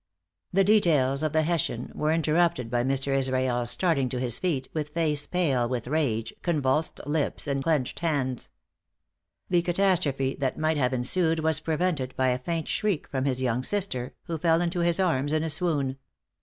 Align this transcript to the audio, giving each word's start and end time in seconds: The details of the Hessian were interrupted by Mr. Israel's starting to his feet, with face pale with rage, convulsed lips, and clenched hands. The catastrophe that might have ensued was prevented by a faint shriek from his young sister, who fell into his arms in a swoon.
The 0.51 0.63
details 0.63 1.21
of 1.21 1.31
the 1.31 1.43
Hessian 1.43 1.91
were 1.93 2.11
interrupted 2.11 2.71
by 2.71 2.83
Mr. 2.83 3.13
Israel's 3.15 3.69
starting 3.69 4.09
to 4.09 4.19
his 4.19 4.39
feet, 4.39 4.67
with 4.73 4.95
face 4.95 5.27
pale 5.27 5.69
with 5.69 5.85
rage, 5.85 6.33
convulsed 6.41 6.99
lips, 7.05 7.45
and 7.45 7.61
clenched 7.63 7.99
hands. 7.99 8.49
The 9.51 9.61
catastrophe 9.61 10.35
that 10.39 10.57
might 10.57 10.77
have 10.77 10.93
ensued 10.95 11.41
was 11.41 11.59
prevented 11.59 12.15
by 12.15 12.29
a 12.29 12.39
faint 12.39 12.67
shriek 12.67 13.07
from 13.09 13.25
his 13.25 13.43
young 13.43 13.61
sister, 13.61 14.15
who 14.23 14.39
fell 14.39 14.59
into 14.59 14.79
his 14.79 14.99
arms 14.99 15.31
in 15.33 15.43
a 15.43 15.51
swoon. 15.51 15.97